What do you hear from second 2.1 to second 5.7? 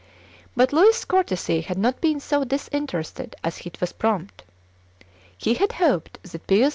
so disinterested as it was prompt. He